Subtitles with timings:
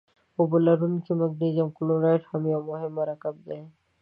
[0.39, 3.61] اوبه لرونکی مګنیزیم کلورایډ هم یو مهم مرکب دی.